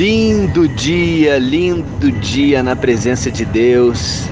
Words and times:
Lindo 0.00 0.66
dia, 0.66 1.36
lindo 1.36 2.10
dia 2.10 2.62
na 2.62 2.74
presença 2.74 3.30
de 3.30 3.44
Deus. 3.44 4.30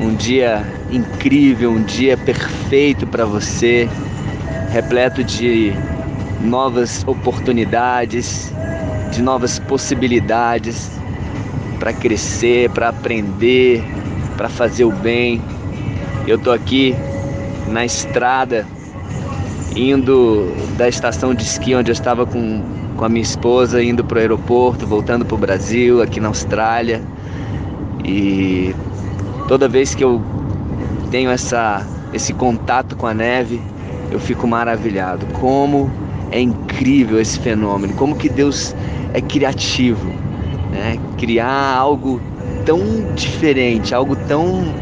Um 0.00 0.14
dia 0.14 0.64
incrível, 0.88 1.72
um 1.72 1.82
dia 1.82 2.16
perfeito 2.16 3.08
para 3.08 3.24
você, 3.24 3.88
repleto 4.70 5.24
de 5.24 5.72
novas 6.40 7.02
oportunidades, 7.08 8.54
de 9.10 9.20
novas 9.20 9.58
possibilidades 9.58 10.92
para 11.80 11.92
crescer, 11.92 12.70
para 12.70 12.90
aprender, 12.90 13.82
para 14.36 14.48
fazer 14.48 14.84
o 14.84 14.92
bem. 14.92 15.42
Eu 16.24 16.38
tô 16.38 16.52
aqui 16.52 16.94
na 17.66 17.84
estrada 17.84 18.64
indo 19.76 20.52
da 20.76 20.88
estação 20.88 21.34
de 21.34 21.42
esqui 21.42 21.74
onde 21.74 21.90
eu 21.90 21.92
estava 21.92 22.26
com, 22.26 22.62
com 22.96 23.04
a 23.04 23.08
minha 23.08 23.22
esposa, 23.22 23.82
indo 23.82 24.04
para 24.04 24.16
o 24.16 24.20
aeroporto, 24.20 24.86
voltando 24.86 25.24
para 25.24 25.34
o 25.34 25.38
Brasil, 25.38 26.02
aqui 26.02 26.20
na 26.20 26.28
Austrália. 26.28 27.02
E 28.04 28.74
toda 29.46 29.68
vez 29.68 29.94
que 29.94 30.02
eu 30.02 30.20
tenho 31.10 31.30
essa, 31.30 31.86
esse 32.12 32.32
contato 32.32 32.96
com 32.96 33.06
a 33.06 33.14
neve, 33.14 33.60
eu 34.10 34.18
fico 34.18 34.46
maravilhado. 34.46 35.26
Como 35.38 35.90
é 36.30 36.40
incrível 36.40 37.20
esse 37.20 37.38
fenômeno, 37.38 37.94
como 37.94 38.16
que 38.16 38.28
Deus 38.28 38.74
é 39.12 39.20
criativo, 39.20 40.06
né? 40.70 40.98
Criar 41.18 41.76
algo 41.76 42.20
tão 42.64 42.80
diferente, 43.14 43.94
algo 43.94 44.14
tão 44.14 44.72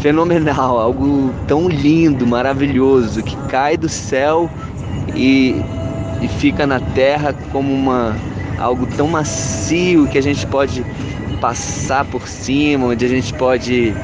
fenomenal, 0.00 0.78
algo 0.78 1.32
tão 1.46 1.68
lindo, 1.68 2.26
maravilhoso, 2.26 3.22
que 3.22 3.36
cai 3.48 3.76
do 3.76 3.88
céu 3.88 4.50
e, 5.14 5.56
e 6.20 6.28
fica 6.28 6.66
na 6.66 6.80
terra 6.80 7.34
como 7.52 7.72
uma 7.72 8.16
algo 8.58 8.86
tão 8.96 9.06
macio 9.06 10.08
que 10.08 10.18
a 10.18 10.22
gente 10.22 10.46
pode 10.46 10.84
passar 11.40 12.04
por 12.04 12.26
cima, 12.26 12.86
onde 12.86 13.04
a 13.04 13.08
gente 13.08 13.32
pode 13.34 13.94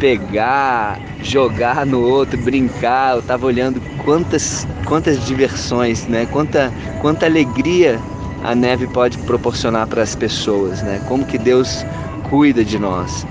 pegar, 0.00 0.98
jogar 1.22 1.84
no 1.84 2.00
outro, 2.00 2.38
brincar. 2.40 3.14
Eu 3.14 3.20
estava 3.20 3.46
olhando 3.46 3.80
quantas 4.04 4.66
quantas 4.86 5.24
diversões, 5.26 6.06
né? 6.06 6.26
Quanta 6.30 6.72
quanta 7.00 7.26
alegria 7.26 8.00
a 8.42 8.54
neve 8.54 8.86
pode 8.86 9.18
proporcionar 9.18 9.86
para 9.86 10.02
as 10.02 10.14
pessoas, 10.14 10.82
né? 10.82 11.00
Como 11.06 11.24
que 11.24 11.36
Deus 11.36 11.84
cuida 12.30 12.64
de 12.64 12.78
nós. 12.78 13.26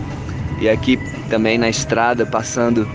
E 0.60 0.70
aqui 0.70 1.00
também 1.28 1.58
na 1.58 1.70
estrada, 1.70 2.26
passando 2.26 2.88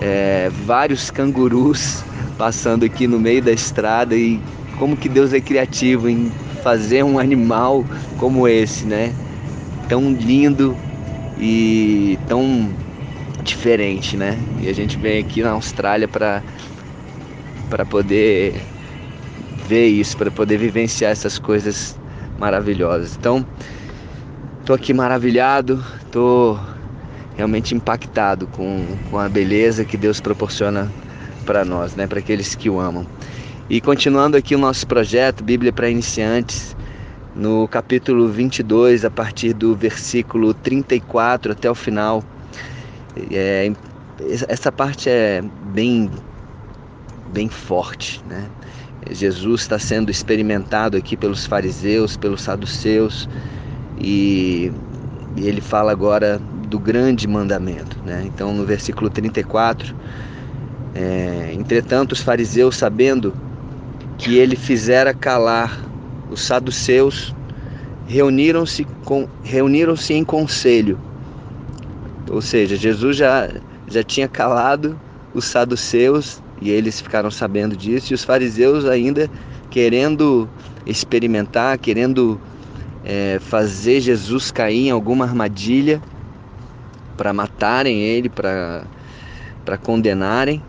é, 0.00 0.50
vários 0.64 1.10
cangurus 1.10 2.04
passando 2.38 2.84
aqui 2.84 3.08
no 3.08 3.18
meio 3.18 3.42
da 3.42 3.50
estrada 3.52 4.14
e 4.14 4.40
como 4.78 4.96
que 4.96 5.08
Deus 5.08 5.32
é 5.32 5.40
criativo 5.40 6.08
em 6.08 6.30
fazer 6.62 7.02
um 7.02 7.18
animal 7.18 7.84
como 8.16 8.46
esse, 8.46 8.86
né? 8.86 9.12
Tão 9.88 10.12
lindo 10.12 10.76
e 11.36 12.16
tão 12.28 12.70
diferente, 13.42 14.16
né? 14.16 14.38
E 14.60 14.68
a 14.68 14.72
gente 14.72 14.96
vem 14.96 15.18
aqui 15.18 15.42
na 15.42 15.50
Austrália 15.50 16.06
para 16.06 16.42
para 17.68 17.84
poder 17.84 18.62
ver 19.66 19.88
isso, 19.88 20.16
para 20.16 20.30
poder 20.30 20.56
vivenciar 20.56 21.10
essas 21.10 21.38
coisas 21.38 21.98
maravilhosas. 22.38 23.14
Então, 23.14 23.44
tô 24.64 24.72
aqui 24.72 24.94
maravilhado, 24.94 25.84
tô 26.10 26.58
realmente 27.38 27.72
impactado 27.72 28.48
com, 28.48 28.84
com 29.10 29.18
a 29.18 29.28
beleza 29.28 29.84
que 29.84 29.96
Deus 29.96 30.20
proporciona 30.20 30.92
para 31.46 31.64
nós, 31.64 31.94
né, 31.94 32.06
para 32.06 32.18
aqueles 32.18 32.56
que 32.56 32.68
o 32.68 32.80
amam. 32.80 33.06
E 33.70 33.80
continuando 33.80 34.36
aqui 34.36 34.56
o 34.56 34.58
nosso 34.58 34.84
projeto 34.86 35.44
Bíblia 35.44 35.72
para 35.72 35.88
Iniciantes, 35.88 36.76
no 37.36 37.68
capítulo 37.68 38.28
22, 38.28 39.04
a 39.04 39.10
partir 39.10 39.52
do 39.52 39.76
versículo 39.76 40.52
34 40.52 41.52
até 41.52 41.70
o 41.70 41.74
final, 41.76 42.24
é, 43.30 43.70
essa 44.48 44.72
parte 44.72 45.08
é 45.08 45.40
bem, 45.72 46.10
bem 47.32 47.48
forte, 47.48 48.20
né? 48.28 48.48
Jesus 49.10 49.62
está 49.62 49.78
sendo 49.78 50.10
experimentado 50.10 50.96
aqui 50.96 51.16
pelos 51.16 51.46
fariseus, 51.46 52.16
pelos 52.16 52.42
saduceus, 52.42 53.28
e, 53.96 54.72
e 55.36 55.46
ele 55.46 55.60
fala 55.60 55.92
agora 55.92 56.40
do 56.68 56.78
grande 56.78 57.26
mandamento. 57.26 57.98
Né? 58.04 58.24
Então, 58.26 58.52
no 58.52 58.64
versículo 58.64 59.10
34, 59.10 59.94
é, 60.94 61.52
entretanto, 61.54 62.12
os 62.12 62.20
fariseus, 62.20 62.76
sabendo 62.76 63.34
que 64.16 64.36
ele 64.36 64.56
fizera 64.56 65.14
calar 65.14 65.80
os 66.30 66.40
saduceus, 66.42 67.34
reuniram-se 68.06 68.86
reuniram-se 69.42 70.12
em 70.12 70.24
conselho. 70.24 70.98
Ou 72.30 72.42
seja, 72.42 72.76
Jesus 72.76 73.16
já, 73.16 73.48
já 73.86 74.02
tinha 74.02 74.28
calado 74.28 74.98
os 75.32 75.46
saduceus 75.46 76.42
e 76.60 76.70
eles 76.70 77.00
ficaram 77.00 77.30
sabendo 77.30 77.76
disso, 77.76 78.12
e 78.12 78.14
os 78.14 78.24
fariseus 78.24 78.84
ainda 78.84 79.30
querendo 79.70 80.48
experimentar, 80.84 81.78
querendo 81.78 82.40
é, 83.04 83.38
fazer 83.40 84.00
Jesus 84.00 84.50
cair 84.50 84.88
em 84.88 84.90
alguma 84.90 85.24
armadilha 85.24 86.02
para 87.18 87.32
matarem 87.32 88.00
ele, 88.00 88.28
para 88.30 88.86
condenarem. 89.82 90.62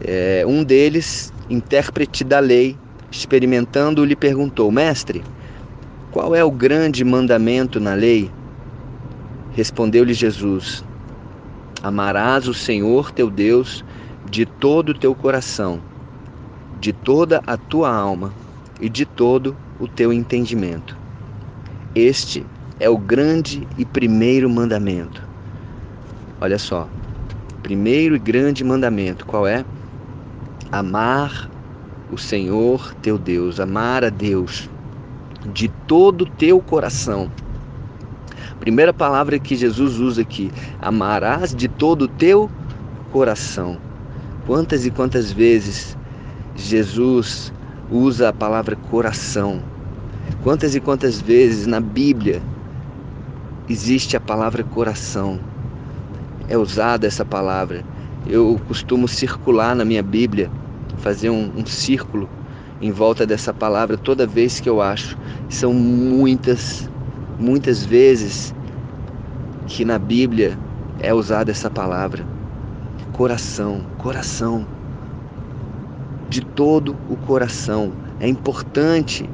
É, 0.00 0.42
um 0.46 0.64
deles, 0.64 1.32
intérprete 1.48 2.24
da 2.24 2.40
lei, 2.40 2.76
experimentando, 3.10 4.04
lhe 4.04 4.16
perguntou: 4.16 4.72
Mestre, 4.72 5.22
qual 6.10 6.34
é 6.34 6.42
o 6.42 6.50
grande 6.50 7.04
mandamento 7.04 7.78
na 7.78 7.94
lei? 7.94 8.30
Respondeu-lhe 9.52 10.14
Jesus: 10.14 10.82
Amarás 11.82 12.48
o 12.48 12.54
Senhor 12.54 13.12
teu 13.12 13.30
Deus 13.30 13.84
de 14.28 14.46
todo 14.46 14.90
o 14.90 14.98
teu 14.98 15.14
coração, 15.14 15.80
de 16.80 16.92
toda 16.92 17.42
a 17.46 17.56
tua 17.56 17.94
alma 17.94 18.34
e 18.80 18.88
de 18.88 19.04
todo 19.04 19.54
o 19.78 19.86
teu 19.86 20.12
entendimento. 20.12 20.96
Este 21.94 22.44
é 22.78 22.90
o 22.90 22.98
grande 22.98 23.66
e 23.78 23.84
primeiro 23.84 24.50
mandamento. 24.50 25.25
Olha 26.40 26.58
só. 26.58 26.86
Primeiro 27.62 28.14
e 28.14 28.18
grande 28.18 28.62
mandamento, 28.62 29.24
qual 29.24 29.46
é? 29.46 29.64
Amar 30.70 31.50
o 32.12 32.18
Senhor 32.18 32.94
teu 32.96 33.18
Deus, 33.18 33.58
amar 33.58 34.04
a 34.04 34.10
Deus 34.10 34.68
de 35.52 35.68
todo 35.86 36.22
o 36.22 36.30
teu 36.30 36.60
coração. 36.60 37.30
Primeira 38.60 38.92
palavra 38.92 39.38
que 39.38 39.56
Jesus 39.56 39.98
usa 39.98 40.22
aqui, 40.22 40.50
amarás 40.80 41.54
de 41.54 41.68
todo 41.68 42.02
o 42.02 42.08
teu 42.08 42.50
coração. 43.10 43.78
Quantas 44.46 44.84
e 44.84 44.90
quantas 44.90 45.32
vezes 45.32 45.96
Jesus 46.54 47.52
usa 47.90 48.28
a 48.28 48.32
palavra 48.32 48.76
coração? 48.76 49.62
Quantas 50.42 50.74
e 50.74 50.80
quantas 50.80 51.20
vezes 51.20 51.66
na 51.66 51.80
Bíblia 51.80 52.42
existe 53.68 54.16
a 54.16 54.20
palavra 54.20 54.62
coração? 54.62 55.40
É 56.48 56.56
usada 56.56 57.06
essa 57.06 57.24
palavra. 57.24 57.84
Eu 58.26 58.60
costumo 58.66 59.06
circular 59.06 59.74
na 59.74 59.84
minha 59.84 60.02
Bíblia, 60.02 60.50
fazer 60.98 61.30
um, 61.30 61.50
um 61.56 61.64
círculo 61.64 62.28
em 62.80 62.90
volta 62.90 63.26
dessa 63.26 63.52
palavra 63.54 63.96
toda 63.96 64.26
vez 64.26 64.60
que 64.60 64.68
eu 64.68 64.80
acho. 64.80 65.16
São 65.48 65.72
muitas, 65.72 66.90
muitas 67.38 67.84
vezes 67.84 68.54
que 69.66 69.84
na 69.84 69.98
Bíblia 69.98 70.58
é 71.00 71.12
usada 71.12 71.50
essa 71.50 71.70
palavra. 71.70 72.24
Coração, 73.12 73.84
coração. 73.98 74.66
De 76.28 76.40
todo 76.40 76.96
o 77.08 77.16
coração. 77.16 77.92
É 78.18 78.28
importante 78.28 79.28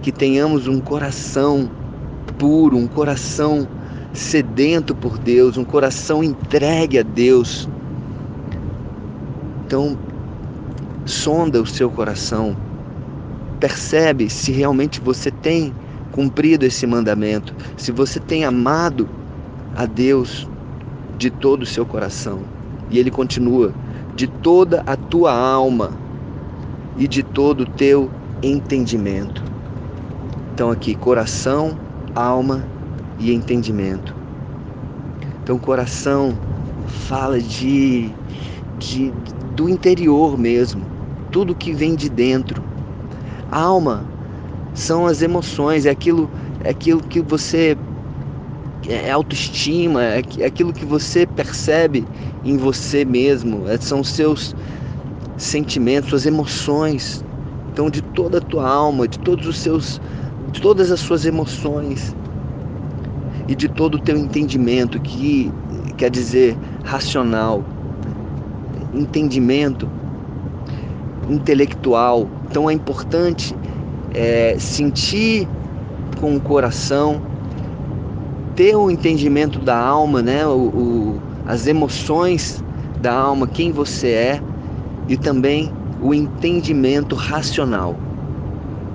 que 0.00 0.10
tenhamos 0.10 0.66
um 0.66 0.80
coração 0.80 1.70
puro, 2.38 2.76
um 2.76 2.86
coração 2.86 3.68
sedento 4.12 4.94
por 4.94 5.18
Deus, 5.18 5.56
um 5.56 5.64
coração 5.64 6.22
entregue 6.22 6.98
a 6.98 7.02
Deus. 7.02 7.68
Então, 9.66 9.98
sonda 11.04 11.60
o 11.60 11.66
seu 11.66 11.90
coração, 11.90 12.56
percebe 13.60 14.30
se 14.30 14.50
realmente 14.52 15.00
você 15.00 15.30
tem 15.30 15.74
cumprido 16.12 16.64
esse 16.64 16.86
mandamento, 16.86 17.54
se 17.76 17.92
você 17.92 18.18
tem 18.18 18.44
amado 18.44 19.08
a 19.76 19.84
Deus 19.86 20.48
de 21.18 21.30
todo 21.30 21.62
o 21.62 21.66
seu 21.66 21.84
coração. 21.84 22.40
E 22.90 22.98
ele 22.98 23.10
continua: 23.10 23.72
de 24.16 24.26
toda 24.26 24.82
a 24.86 24.96
tua 24.96 25.32
alma 25.32 25.92
e 26.96 27.06
de 27.06 27.22
todo 27.22 27.60
o 27.62 27.66
teu 27.66 28.10
entendimento. 28.42 29.42
Então, 30.54 30.70
aqui, 30.70 30.94
coração, 30.94 31.78
alma 32.14 32.64
e 33.18 33.32
entendimento. 33.32 34.14
Então, 35.42 35.58
coração 35.58 36.36
fala 36.86 37.40
de, 37.40 38.10
de 38.78 39.10
do 39.56 39.68
interior 39.68 40.38
mesmo, 40.38 40.84
tudo 41.32 41.54
que 41.54 41.72
vem 41.72 41.94
de 41.94 42.08
dentro. 42.08 42.62
Alma 43.50 44.04
são 44.74 45.06
as 45.06 45.22
emoções, 45.22 45.86
é 45.86 45.90
aquilo, 45.90 46.30
é 46.62 46.70
aquilo 46.70 47.02
que 47.02 47.20
você 47.20 47.76
é 48.86 49.10
autoestima, 49.10 50.04
é, 50.04 50.22
é 50.38 50.44
aquilo 50.46 50.72
que 50.72 50.84
você 50.84 51.26
percebe 51.26 52.06
em 52.44 52.56
você 52.56 53.04
mesmo, 53.04 53.66
é, 53.68 53.76
são 53.78 54.04
seus 54.04 54.54
sentimentos, 55.36 56.10
suas 56.10 56.26
emoções. 56.26 57.24
Então, 57.72 57.90
de 57.90 58.02
toda 58.02 58.38
a 58.38 58.40
tua 58.40 58.68
alma, 58.68 59.08
de 59.08 59.18
todos 59.18 59.46
os 59.46 59.58
seus, 59.58 60.00
de 60.52 60.60
todas 60.60 60.90
as 60.90 61.00
suas 61.00 61.24
emoções 61.24 62.14
e 63.48 63.54
de 63.54 63.66
todo 63.66 63.94
o 63.94 63.98
teu 63.98 64.16
entendimento, 64.16 65.00
que 65.00 65.50
quer 65.96 66.10
dizer 66.10 66.56
racional, 66.84 67.64
entendimento 68.92 69.88
intelectual. 71.28 72.28
Então, 72.48 72.68
é 72.68 72.72
importante 72.72 73.56
é, 74.14 74.56
sentir 74.58 75.48
com 76.20 76.36
o 76.36 76.40
coração, 76.40 77.22
ter 78.54 78.76
o 78.76 78.90
entendimento 78.90 79.58
da 79.58 79.78
alma, 79.78 80.22
né? 80.22 80.46
O, 80.46 80.50
o, 80.50 81.22
as 81.46 81.66
emoções 81.66 82.62
da 83.00 83.14
alma, 83.14 83.46
quem 83.46 83.72
você 83.72 84.08
é, 84.08 84.42
e 85.08 85.16
também 85.16 85.72
o 86.02 86.12
entendimento 86.12 87.14
racional. 87.14 87.96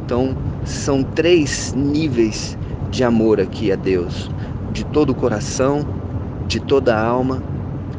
Então, 0.05 0.35
são 0.63 1.03
três 1.03 1.73
níveis 1.73 2.57
de 2.91 3.03
amor 3.03 3.39
aqui 3.39 3.71
a 3.71 3.75
Deus: 3.75 4.29
de 4.73 4.83
todo 4.85 5.11
o 5.11 5.15
coração, 5.15 5.85
de 6.47 6.59
toda 6.59 6.95
a 6.95 7.05
alma 7.05 7.41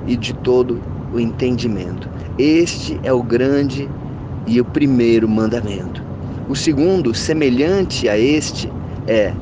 e 0.07 0.17
de 0.17 0.35
todo 0.35 0.81
o 1.13 1.21
entendimento. 1.21 2.09
Este 2.37 2.99
é 3.05 3.13
o 3.13 3.23
grande 3.23 3.89
e 4.47 4.61
o 4.61 4.65
primeiro 4.65 5.29
mandamento. 5.29 6.03
O 6.49 6.57
segundo, 6.57 7.15
semelhante 7.15 8.09
a 8.09 8.19
este, 8.19 8.71
é: 9.07 9.33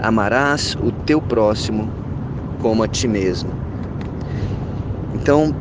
amarás 0.00 0.74
o 0.82 0.90
teu 0.90 1.20
próximo 1.20 1.88
como 2.60 2.82
a 2.82 2.88
ti 2.88 3.06
mesmo. 3.06 3.50
Então, 5.14 5.54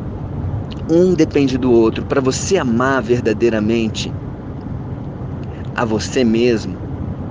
um 0.90 1.14
depende 1.14 1.58
do 1.58 1.72
outro. 1.72 2.04
Para 2.06 2.22
você 2.22 2.58
amar 2.58 3.04
verdadeiramente 3.04 4.12
a 5.76 5.86
você 5.86 6.24
mesmo, 6.24 6.87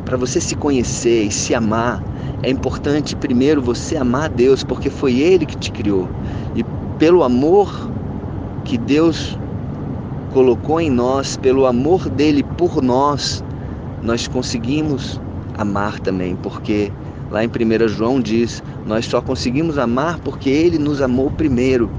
para 0.06 0.16
você 0.16 0.40
se 0.40 0.54
conhecer 0.54 1.24
e 1.24 1.32
se 1.32 1.52
amar, 1.52 2.02
é 2.42 2.48
importante 2.48 3.16
primeiro 3.16 3.60
você 3.60 3.96
amar 3.96 4.30
Deus, 4.30 4.62
porque 4.62 4.88
foi 4.88 5.18
Ele 5.18 5.44
que 5.44 5.56
te 5.56 5.72
criou. 5.72 6.08
E 6.54 6.64
pelo 6.96 7.24
amor 7.24 7.90
que 8.64 8.78
Deus 8.78 9.36
colocou 10.32 10.80
em 10.80 10.88
nós, 10.88 11.36
pelo 11.36 11.66
amor 11.66 12.08
dele 12.08 12.44
por 12.56 12.80
nós, 12.80 13.44
nós 14.00 14.28
conseguimos 14.28 15.20
amar 15.58 15.98
também, 15.98 16.36
porque 16.36 16.92
lá 17.28 17.44
em 17.44 17.48
1 17.48 17.88
João 17.88 18.20
diz: 18.20 18.62
nós 18.86 19.06
só 19.06 19.20
conseguimos 19.20 19.76
amar 19.76 20.20
porque 20.20 20.48
ele 20.48 20.78
nos 20.78 21.02
amou 21.02 21.32
primeiro. 21.32 21.90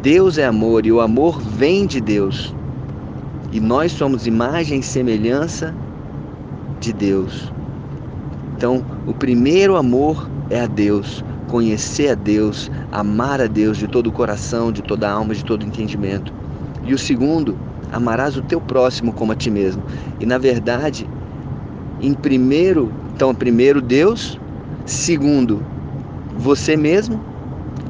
Deus 0.00 0.38
é 0.38 0.46
amor 0.46 0.86
e 0.86 0.92
o 0.92 1.02
amor 1.02 1.38
vem 1.38 1.84
de 1.86 2.00
Deus. 2.00 2.54
E 3.52 3.60
nós 3.60 3.92
somos 3.92 4.26
imagem 4.26 4.80
e 4.80 4.82
semelhança 4.82 5.74
de 6.80 6.92
Deus. 6.92 7.52
Então, 8.56 8.84
o 9.06 9.12
primeiro 9.12 9.76
amor 9.76 10.28
é 10.50 10.60
a 10.60 10.66
Deus, 10.66 11.24
conhecer 11.48 12.10
a 12.10 12.14
Deus, 12.14 12.70
amar 12.90 13.40
a 13.40 13.46
Deus 13.46 13.76
de 13.76 13.86
todo 13.86 14.06
o 14.08 14.12
coração, 14.12 14.72
de 14.72 14.82
toda 14.82 15.08
a 15.08 15.12
alma, 15.12 15.34
de 15.34 15.44
todo 15.44 15.62
o 15.62 15.66
entendimento. 15.66 16.32
E 16.84 16.94
o 16.94 16.98
segundo, 16.98 17.58
amarás 17.92 18.36
o 18.36 18.42
teu 18.42 18.60
próximo 18.60 19.12
como 19.12 19.32
a 19.32 19.34
ti 19.34 19.50
mesmo. 19.50 19.82
E 20.20 20.26
na 20.26 20.38
verdade, 20.38 21.08
em 22.00 22.14
primeiro, 22.14 22.92
então 23.14 23.34
primeiro 23.34 23.80
Deus, 23.80 24.38
segundo 24.84 25.62
você 26.38 26.76
mesmo 26.76 27.20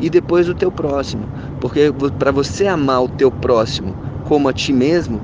e 0.00 0.08
depois 0.08 0.48
o 0.48 0.54
teu 0.54 0.70
próximo. 0.70 1.24
Porque 1.60 1.92
para 2.18 2.30
você 2.30 2.66
amar 2.66 3.04
o 3.04 3.08
teu 3.08 3.30
próximo 3.30 3.94
como 4.24 4.48
a 4.48 4.52
ti 4.52 4.72
mesmo, 4.72 5.20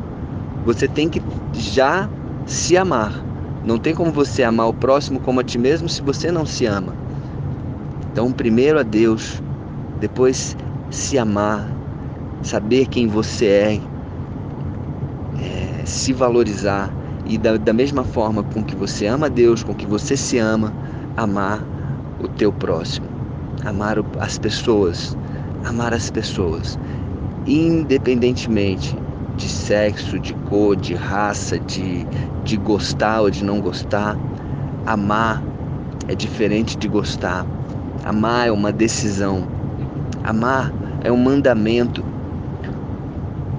você 0.64 0.86
tem 0.86 1.08
que 1.08 1.20
já 1.52 2.08
se 2.46 2.76
amar. 2.76 3.31
Não 3.64 3.78
tem 3.78 3.94
como 3.94 4.12
você 4.12 4.42
amar 4.42 4.68
o 4.68 4.74
próximo 4.74 5.20
como 5.20 5.40
a 5.40 5.44
ti 5.44 5.56
mesmo 5.58 5.88
se 5.88 6.02
você 6.02 6.32
não 6.32 6.44
se 6.44 6.66
ama. 6.66 6.98
Então, 8.10 8.32
primeiro 8.32 8.78
a 8.78 8.82
Deus, 8.82 9.40
depois 10.00 10.56
se 10.90 11.16
amar, 11.18 11.78
saber 12.42 12.86
quem 12.88 13.06
você 13.06 13.46
é, 13.46 13.82
é 15.80 15.84
se 15.86 16.12
valorizar. 16.12 16.96
E 17.24 17.38
da, 17.38 17.56
da 17.56 17.72
mesma 17.72 18.04
forma 18.04 18.42
com 18.42 18.64
que 18.64 18.74
você 18.74 19.06
ama 19.06 19.30
Deus, 19.30 19.62
com 19.62 19.74
que 19.74 19.86
você 19.86 20.16
se 20.16 20.38
ama, 20.38 20.74
amar 21.16 21.68
o 22.18 22.28
teu 22.28 22.52
próximo, 22.52 23.08
amar 23.64 23.96
as 24.18 24.38
pessoas, 24.38 25.16
amar 25.62 25.94
as 25.94 26.10
pessoas, 26.10 26.76
independentemente 27.46 28.98
de 29.36 29.48
sexo, 29.48 30.18
de 30.18 30.34
cor, 30.48 30.76
de 30.76 30.94
raça, 30.94 31.58
de, 31.58 32.06
de 32.44 32.56
gostar 32.56 33.22
ou 33.22 33.30
de 33.30 33.44
não 33.44 33.60
gostar, 33.60 34.16
amar 34.86 35.42
é 36.08 36.14
diferente 36.14 36.76
de 36.76 36.88
gostar. 36.88 37.46
Amar 38.04 38.48
é 38.48 38.52
uma 38.52 38.72
decisão. 38.72 39.46
Amar 40.24 40.72
é 41.02 41.12
um 41.12 41.16
mandamento. 41.16 42.04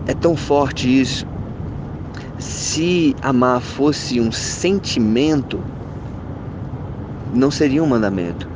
É 0.05 0.13
tão 0.13 0.35
forte 0.35 1.01
isso. 1.01 1.25
Se 2.37 3.15
amar 3.21 3.61
fosse 3.61 4.19
um 4.19 4.31
sentimento, 4.31 5.59
não 7.33 7.49
seria 7.49 7.81
um 7.81 7.87
mandamento. 7.87 8.49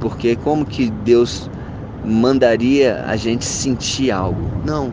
Porque 0.00 0.36
como 0.36 0.64
que 0.64 0.90
Deus 0.90 1.50
mandaria 2.04 3.04
a 3.06 3.16
gente 3.16 3.44
sentir 3.44 4.10
algo? 4.10 4.40
Não. 4.64 4.92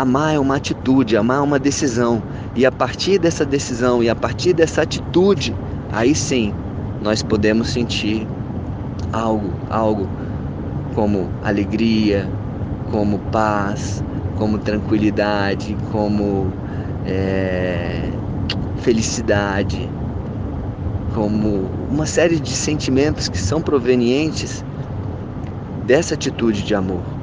Amar 0.00 0.34
é 0.34 0.38
uma 0.38 0.56
atitude, 0.56 1.14
amar 1.14 1.40
é 1.40 1.40
uma 1.42 1.58
decisão. 1.58 2.22
E 2.56 2.64
a 2.64 2.72
partir 2.72 3.18
dessa 3.18 3.44
decisão 3.44 4.02
e 4.02 4.08
a 4.08 4.16
partir 4.16 4.54
dessa 4.54 4.80
atitude, 4.80 5.54
aí 5.92 6.14
sim 6.14 6.54
nós 7.02 7.22
podemos 7.22 7.68
sentir 7.68 8.26
algo, 9.12 9.52
algo 9.68 10.08
como 10.94 11.28
alegria, 11.44 12.26
como 12.90 13.18
paz, 13.30 14.02
como 14.38 14.56
tranquilidade, 14.56 15.76
como 15.92 16.50
é, 17.04 18.08
felicidade, 18.78 19.86
como 21.14 21.68
uma 21.90 22.06
série 22.06 22.40
de 22.40 22.52
sentimentos 22.52 23.28
que 23.28 23.36
são 23.36 23.60
provenientes 23.60 24.64
dessa 25.84 26.14
atitude 26.14 26.62
de 26.62 26.74
amor. 26.74 27.19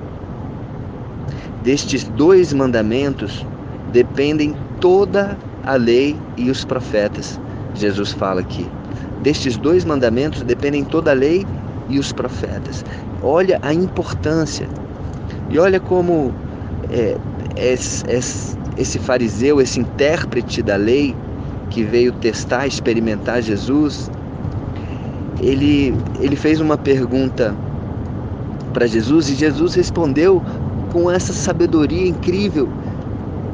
Destes 1.67 2.05
dois 2.05 2.53
mandamentos 2.53 3.45
dependem 3.91 4.55
toda 4.79 5.37
a 5.65 5.75
lei 5.75 6.15
e 6.37 6.49
os 6.49 6.63
profetas. 6.63 7.37
Jesus 7.75 8.13
fala 8.13 8.39
aqui. 8.39 8.65
Destes 9.21 9.57
dois 9.57 9.83
mandamentos 9.83 10.43
dependem 10.43 10.85
toda 10.85 11.11
a 11.11 11.13
lei 11.13 11.45
e 11.89 11.99
os 11.99 12.13
profetas. 12.13 12.85
Olha 13.21 13.59
a 13.61 13.73
importância. 13.73 14.65
E 15.49 15.59
olha 15.59 15.77
como 15.77 16.33
é, 16.89 17.17
esse, 17.57 18.01
esse 18.77 18.97
fariseu, 18.97 19.59
esse 19.59 19.81
intérprete 19.81 20.63
da 20.63 20.77
lei, 20.77 21.13
que 21.69 21.83
veio 21.83 22.13
testar, 22.13 22.65
experimentar 22.65 23.41
Jesus, 23.41 24.09
ele, 25.41 25.93
ele 26.21 26.37
fez 26.37 26.61
uma 26.61 26.77
pergunta 26.77 27.53
para 28.71 28.87
Jesus 28.87 29.27
e 29.27 29.35
Jesus 29.35 29.73
respondeu 29.73 30.41
com 30.91 31.09
essa 31.09 31.33
sabedoria 31.33 32.07
incrível, 32.07 32.67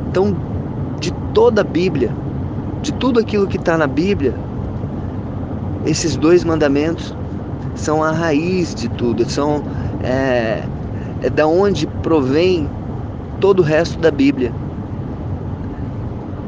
então 0.10 0.36
de 1.00 1.12
toda 1.34 1.62
a 1.62 1.63
Bíblia, 1.63 2.12
de 2.82 2.94
tudo 2.94 3.20
aquilo 3.20 3.48
que 3.48 3.58
está 3.58 3.78
na 3.78 3.88
Bíblia, 3.88 4.34
esses 5.86 6.16
dois 6.16 6.44
mandamentos 6.44 7.16
são 7.75 8.04
a 8.04 8.12
raiz 8.12 8.74
de 8.74 8.88
tudo, 8.90 9.30
são 9.30 9.63
é, 10.04 10.63
é 11.22 11.30
da 11.30 11.48
onde 11.48 11.88
provém 12.02 12.70
todo 13.40 13.60
o 13.60 13.63
resto 13.63 14.00
da 14.00 14.12
Bíblia. 14.12 14.52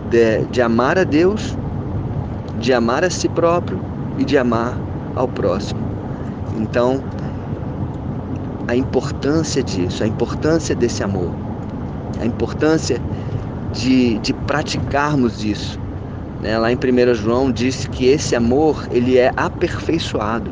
De, 0.10 0.46
de 0.46 0.62
amar 0.62 0.98
a 0.98 1.04
Deus, 1.04 1.58
de 2.60 2.72
amar 2.72 3.04
a 3.04 3.10
si 3.10 3.27
próprio 3.27 3.80
e 4.18 4.24
de 4.24 4.38
amar 4.38 4.77
ao 5.15 5.27
próximo. 5.27 5.80
Então, 6.58 7.01
a 8.67 8.75
importância 8.75 9.63
disso, 9.63 10.03
a 10.03 10.07
importância 10.07 10.75
desse 10.75 11.03
amor, 11.03 11.31
a 12.19 12.25
importância 12.25 13.01
de, 13.74 14.17
de 14.19 14.34
praticarmos 14.34 15.43
isso. 15.43 15.79
Né? 16.41 16.57
Lá 16.57 16.72
em 16.72 16.75
1 16.75 17.13
João 17.13 17.51
diz 17.51 17.88
que 17.88 18.05
esse 18.07 18.36
amor 18.36 18.88
ele 18.91 19.17
é 19.17 19.31
aperfeiçoado. 19.36 20.51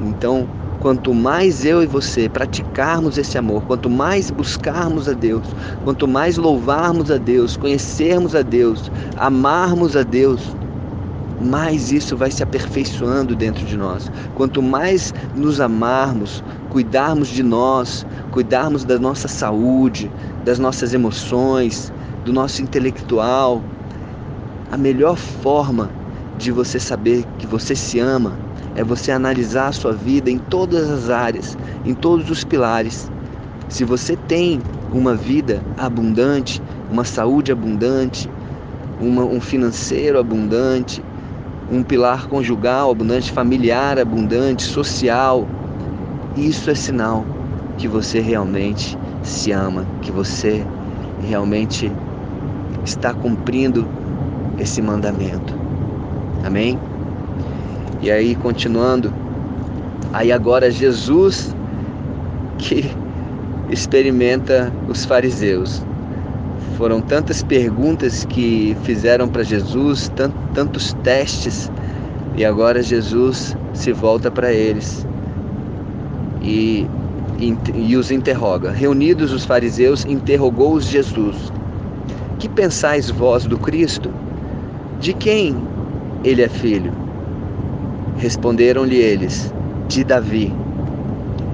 Então, 0.00 0.48
Quanto 0.82 1.14
mais 1.14 1.64
eu 1.64 1.80
e 1.80 1.86
você 1.86 2.28
praticarmos 2.28 3.16
esse 3.16 3.38
amor, 3.38 3.62
quanto 3.68 3.88
mais 3.88 4.32
buscarmos 4.32 5.08
a 5.08 5.12
Deus, 5.12 5.46
quanto 5.84 6.08
mais 6.08 6.36
louvarmos 6.36 7.08
a 7.08 7.18
Deus, 7.18 7.56
conhecermos 7.56 8.34
a 8.34 8.42
Deus, 8.42 8.90
amarmos 9.16 9.96
a 9.96 10.02
Deus, 10.02 10.56
mais 11.42 11.90
isso 11.90 12.16
vai 12.16 12.30
se 12.30 12.42
aperfeiçoando 12.42 13.34
dentro 13.34 13.64
de 13.64 13.76
nós. 13.76 14.10
Quanto 14.34 14.62
mais 14.62 15.12
nos 15.34 15.60
amarmos, 15.60 16.42
cuidarmos 16.70 17.28
de 17.28 17.42
nós, 17.42 18.06
cuidarmos 18.30 18.84
da 18.84 18.98
nossa 18.98 19.28
saúde, 19.28 20.10
das 20.44 20.58
nossas 20.58 20.94
emoções, 20.94 21.92
do 22.24 22.32
nosso 22.32 22.62
intelectual, 22.62 23.62
a 24.70 24.76
melhor 24.76 25.16
forma 25.16 25.90
de 26.38 26.50
você 26.50 26.80
saber 26.80 27.24
que 27.38 27.46
você 27.46 27.74
se 27.74 27.98
ama 27.98 28.32
é 28.74 28.82
você 28.82 29.12
analisar 29.12 29.68
a 29.68 29.72
sua 29.72 29.92
vida 29.92 30.30
em 30.30 30.38
todas 30.38 30.88
as 30.88 31.10
áreas, 31.10 31.58
em 31.84 31.94
todos 31.94 32.30
os 32.30 32.42
pilares. 32.42 33.10
Se 33.68 33.84
você 33.84 34.16
tem 34.16 34.62
uma 34.92 35.14
vida 35.14 35.62
abundante, 35.76 36.62
uma 36.90 37.04
saúde 37.04 37.52
abundante, 37.52 38.30
uma, 39.00 39.24
um 39.24 39.40
financeiro 39.40 40.18
abundante, 40.18 41.02
um 41.72 41.82
pilar 41.82 42.28
conjugal 42.28 42.90
abundante, 42.90 43.32
familiar 43.32 43.98
abundante, 43.98 44.62
social, 44.62 45.48
isso 46.36 46.70
é 46.70 46.74
sinal 46.74 47.24
que 47.78 47.88
você 47.88 48.20
realmente 48.20 48.96
se 49.22 49.52
ama, 49.52 49.86
que 50.02 50.12
você 50.12 50.62
realmente 51.26 51.90
está 52.84 53.14
cumprindo 53.14 53.88
esse 54.58 54.82
mandamento. 54.82 55.54
Amém? 56.44 56.78
E 58.02 58.10
aí, 58.10 58.34
continuando, 58.34 59.10
aí 60.12 60.30
agora 60.30 60.70
Jesus 60.70 61.56
que 62.58 62.84
experimenta 63.70 64.70
os 64.88 65.06
fariseus. 65.06 65.82
Foram 66.76 67.00
tantas 67.00 67.42
perguntas 67.42 68.24
que 68.26 68.76
fizeram 68.82 69.28
para 69.28 69.42
Jesus, 69.42 70.10
tantos 70.54 70.94
testes, 71.02 71.70
e 72.36 72.44
agora 72.44 72.82
Jesus 72.82 73.56
se 73.74 73.92
volta 73.92 74.30
para 74.30 74.52
eles 74.52 75.06
e, 76.42 76.86
e, 77.38 77.56
e 77.74 77.96
os 77.96 78.10
interroga. 78.10 78.70
Reunidos 78.70 79.32
os 79.32 79.44
fariseus, 79.44 80.04
interrogou-os 80.04 80.86
Jesus: 80.86 81.52
Que 82.38 82.48
pensais 82.48 83.10
vós 83.10 83.46
do 83.46 83.56
Cristo? 83.58 84.10
De 85.00 85.12
quem 85.12 85.56
ele 86.24 86.42
é 86.42 86.48
filho? 86.48 86.92
Responderam-lhe 88.16 88.96
eles: 88.96 89.52
De 89.88 90.04
Davi. 90.04 90.52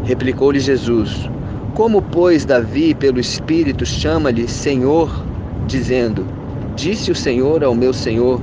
Replicou-lhe 0.05 0.61
Jesus: 0.61 1.29
Como, 1.75 2.01
pois, 2.01 2.45
Davi, 2.45 2.95
pelo 2.95 3.21
Espírito, 3.21 3.85
chama-lhe 3.85 4.49
Senhor, 4.49 5.25
dizendo: 5.67 6.27
Disse 6.75 7.11
o 7.11 7.15
Senhor 7.15 7.63
ao 7.63 7.75
meu 7.75 7.93
Senhor: 7.93 8.41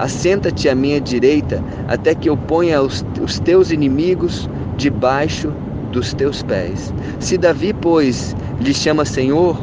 Assenta-te 0.00 0.66
à 0.66 0.74
minha 0.74 0.98
direita, 0.98 1.62
até 1.86 2.14
que 2.14 2.30
eu 2.30 2.34
ponha 2.34 2.80
os, 2.80 3.04
os 3.22 3.38
teus 3.38 3.70
inimigos 3.70 4.48
debaixo 4.74 5.52
dos 5.92 6.14
teus 6.14 6.42
pés. 6.42 6.90
Se 7.18 7.36
Davi, 7.36 7.74
pois, 7.74 8.34
lhe 8.62 8.72
chama 8.72 9.04
Senhor, 9.04 9.60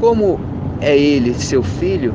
como 0.00 0.40
é 0.80 0.98
ele 0.98 1.32
seu 1.34 1.62
filho? 1.62 2.12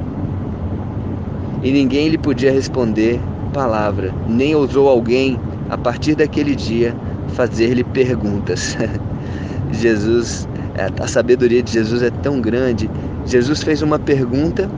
E 1.64 1.72
ninguém 1.72 2.10
lhe 2.10 2.18
podia 2.18 2.52
responder 2.52 3.18
palavra, 3.54 4.14
nem 4.28 4.54
ousou 4.54 4.90
alguém, 4.90 5.40
a 5.70 5.78
partir 5.78 6.16
daquele 6.16 6.54
dia, 6.54 6.94
fazer-lhe 7.30 7.86
perguntas. 7.86 8.78
Jesus, 9.72 10.50
a 11.00 11.08
sabedoria 11.08 11.64
de 11.64 11.72
Jesus 11.72 12.04
é 12.04 12.10
tão 12.10 12.42
grande. 12.42 12.90
Jesus 13.26 13.64
fez 13.64 13.82
uma 13.82 13.98
pergunta 13.98 14.70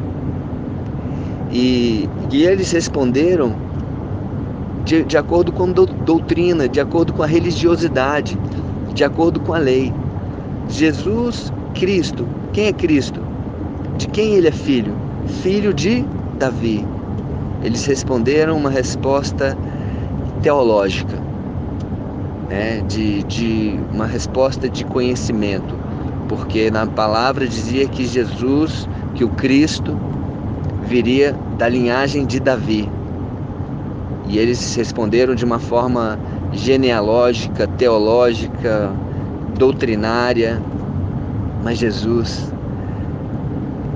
e, 1.52 2.08
e 2.32 2.44
eles 2.44 2.72
responderam 2.72 3.56
de, 4.86 5.04
de 5.04 5.18
acordo 5.18 5.52
com 5.52 5.72
doutrina, 5.72 6.68
de 6.68 6.80
acordo 6.80 7.14
com 7.14 7.24
a 7.24 7.28
religiosidade, 7.28 8.38
de 8.94 9.04
acordo 9.04 9.40
com 9.40 9.54
a 9.54 9.58
lei. 9.58 9.94
Jesus 10.68 11.52
Cristo, 11.74 12.28
quem 12.54 12.68
é 12.68 12.74
Cristo? 12.74 13.22
De 13.98 14.08
quem 14.08 14.36
ele 14.36 14.48
é 14.48 14.52
filho? 14.52 14.96
Filho 15.42 15.74
de 15.74 16.06
Davi. 16.38 16.86
Eles 17.64 17.86
responderam 17.86 18.58
uma 18.58 18.70
resposta 18.70 19.58
teológica, 20.42 21.18
né? 22.50 22.82
de, 22.88 23.24
de 23.24 23.80
uma 23.92 24.06
resposta 24.06 24.70
de 24.70 24.86
conhecimento, 24.86 25.76
porque 26.28 26.72
na 26.72 26.88
palavra 26.88 27.48
dizia 27.48 27.88
que 27.88 28.06
Jesus, 28.06 28.88
que 29.16 29.24
o 29.24 29.30
Cristo, 29.30 29.98
viria 30.90 31.34
da 31.56 31.70
linhagem 31.70 32.26
de 32.26 32.40
Davi. 32.40 32.90
E 34.28 34.40
eles 34.40 34.76
responderam 34.76 35.36
de 35.36 35.46
uma 35.46 35.60
forma 35.60 36.18
genealógica, 36.52 37.68
teológica, 37.68 38.92
doutrinária, 39.56 40.60
mas 41.64 41.78
Jesus, 41.78 42.52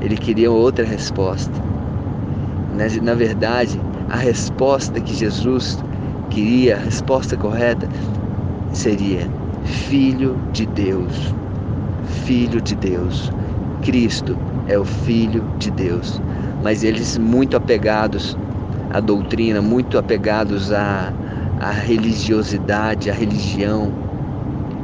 ele 0.01 0.15
queria 0.15 0.51
outra 0.51 0.85
resposta. 0.85 1.51
Na 3.01 3.15
verdade, 3.15 3.79
a 4.09 4.17
resposta 4.17 5.01
que 5.01 5.15
Jesus 5.15 5.83
queria, 6.29 6.75
a 6.75 6.79
resposta 6.79 7.35
correta, 7.35 7.89
seria 8.71 9.27
Filho 9.63 10.39
de 10.51 10.67
Deus. 10.67 11.33
Filho 12.03 12.61
de 12.61 12.75
Deus. 12.75 13.31
Cristo 13.81 14.37
é 14.67 14.77
o 14.77 14.85
Filho 14.85 15.43
de 15.57 15.71
Deus. 15.71 16.21
Mas 16.63 16.83
eles 16.83 17.17
muito 17.17 17.57
apegados 17.57 18.37
à 18.89 18.99
doutrina, 18.99 19.61
muito 19.61 19.97
apegados 19.97 20.71
à, 20.71 21.11
à 21.59 21.71
religiosidade, 21.71 23.09
à 23.09 23.13
religião, 23.13 23.91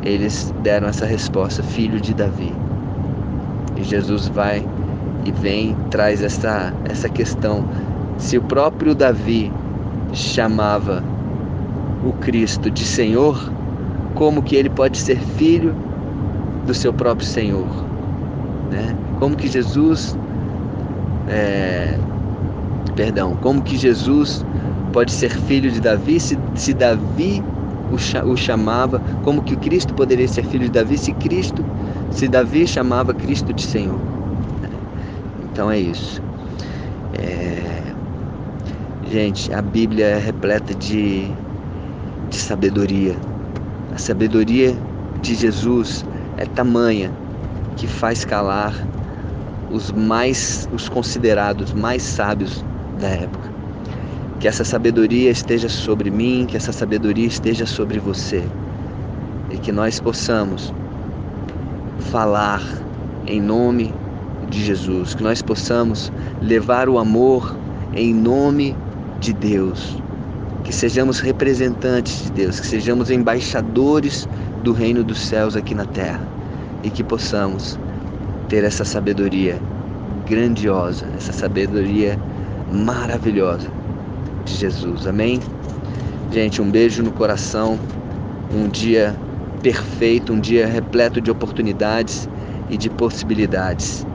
eles 0.03 0.53
deram 0.61 0.87
essa 0.87 1.05
resposta, 1.05 1.63
filho 1.63 1.99
de 1.99 2.13
Davi. 2.13 2.53
E 3.77 3.83
Jesus 3.83 4.27
vai 4.27 4.65
e 5.25 5.31
vem 5.31 5.75
traz 5.89 6.21
essa, 6.21 6.73
essa 6.85 7.09
questão. 7.09 7.65
Se 8.17 8.37
o 8.37 8.41
próprio 8.41 8.95
Davi 8.95 9.51
chamava 10.13 11.03
o 12.03 12.13
Cristo 12.13 12.71
de 12.71 12.85
Senhor, 12.85 13.51
como 14.15 14.41
que 14.41 14.55
ele 14.55 14.69
pode 14.69 14.97
ser 14.97 15.19
filho 15.19 15.75
do 16.65 16.73
seu 16.73 16.93
próprio 16.93 17.27
Senhor? 17.27 17.67
Né? 18.71 18.95
Como 19.19 19.35
que 19.35 19.47
Jesus, 19.47 20.17
é, 21.29 21.97
perdão, 22.95 23.35
como 23.37 23.61
que 23.63 23.77
Jesus 23.77 24.45
pode 24.91 25.11
ser 25.11 25.29
filho 25.29 25.71
de 25.71 25.79
Davi 25.79 26.19
se, 26.19 26.37
se 26.55 26.73
Davi 26.73 27.43
o, 27.91 28.35
chamava, 28.35 28.99
como 29.23 29.43
que 29.43 29.55
Cristo 29.55 29.93
poderia 29.93 30.27
ser 30.27 30.43
filho 30.43 30.65
de 30.65 30.71
Davi 30.71 30.97
se 30.97 31.13
Cristo, 31.13 31.63
se 32.11 32.27
Davi 32.27 32.67
chamava 32.67 33.13
Cristo 33.13 33.53
de 33.53 33.63
Senhor? 33.63 34.01
Então 35.51 35.69
é 35.69 35.79
isso. 35.79 36.21
É... 37.11 37.95
Gente, 39.01 39.53
a 39.53 39.61
Bíblia 39.61 40.05
é 40.05 40.17
repleta 40.19 40.73
de, 40.75 41.39
de 42.29 42.37
sabedoria. 42.37 43.19
A 43.91 43.97
sabedoria 43.97 44.77
de 45.21 45.35
Jesus 45.35 46.05
é 46.37 46.45
tamanha 46.45 47.11
que 47.75 47.87
faz 47.87 48.23
calar 48.25 48.89
os 49.71 49.91
mais 49.91 50.67
os 50.73 50.89
considerados 50.89 51.73
mais 51.73 52.01
sábios 52.01 52.63
da 52.99 53.07
época. 53.07 53.49
Que 54.39 54.47
essa 54.47 54.63
sabedoria 54.63 55.29
esteja 55.29 55.67
sobre 55.67 56.09
mim, 56.09 56.45
que 56.47 56.55
essa 56.55 56.71
sabedoria 56.71 57.27
esteja 57.27 57.65
sobre 57.65 57.99
você. 57.99 58.43
E 59.51 59.57
que 59.57 59.71
nós 59.71 59.99
possamos 59.99 60.73
falar 62.11 62.61
em 63.27 63.41
nome 63.41 63.93
de 64.49 64.63
Jesus, 64.63 65.13
que 65.13 65.23
nós 65.23 65.41
possamos 65.41 66.11
levar 66.41 66.89
o 66.89 66.97
amor 66.97 67.55
em 67.93 68.13
nome 68.13 68.75
de 69.19 69.33
Deus, 69.33 69.97
que 70.63 70.73
sejamos 70.73 71.19
representantes 71.19 72.23
de 72.23 72.31
Deus, 72.31 72.59
que 72.59 72.67
sejamos 72.67 73.11
embaixadores 73.11 74.27
do 74.63 74.71
reino 74.71 75.03
dos 75.03 75.19
céus 75.19 75.55
aqui 75.55 75.75
na 75.75 75.85
terra 75.85 76.21
e 76.83 76.89
que 76.89 77.03
possamos 77.03 77.77
ter 78.49 78.63
essa 78.63 78.83
sabedoria 78.83 79.57
grandiosa, 80.27 81.07
essa 81.15 81.31
sabedoria 81.31 82.19
maravilhosa 82.71 83.69
de 84.43 84.55
Jesus. 84.55 85.07
Amém? 85.07 85.39
Gente, 86.31 86.61
um 86.61 86.69
beijo 86.69 87.03
no 87.03 87.11
coração, 87.11 87.79
um 88.53 88.67
dia 88.67 89.15
perfeito, 89.61 90.33
um 90.33 90.39
dia 90.39 90.65
repleto 90.65 91.21
de 91.21 91.29
oportunidades 91.29 92.27
e 92.69 92.77
de 92.77 92.89
possibilidades 92.89 94.05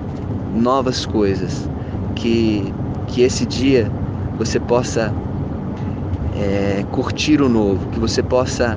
novas 0.54 1.06
coisas, 1.06 1.68
que, 2.16 2.72
que 3.08 3.22
esse 3.22 3.46
dia 3.46 3.90
você 4.38 4.58
possa 4.58 5.12
é, 6.36 6.84
curtir 6.90 7.40
o 7.40 7.48
novo, 7.48 7.88
que 7.90 7.98
você 7.98 8.22
possa 8.22 8.76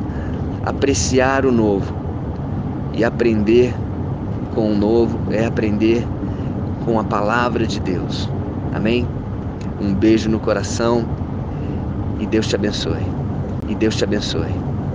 apreciar 0.63 1.45
o 1.45 1.51
novo 1.51 1.95
e 2.93 3.03
aprender 3.03 3.73
com 4.57 4.71
o 4.71 4.75
novo 4.75 5.19
é 5.31 5.45
aprender 5.45 6.03
com 6.83 6.99
a 6.99 7.03
palavra 7.03 7.67
de 7.67 7.79
Deus. 7.79 8.27
Amém? 8.73 9.05
Um 9.79 9.93
beijo 9.93 10.27
no 10.31 10.39
coração 10.39 11.05
e 12.19 12.25
Deus 12.25 12.47
te 12.47 12.55
abençoe. 12.55 13.03
E 13.69 13.75
Deus 13.75 13.95
te 13.95 14.03
abençoe. 14.03 14.66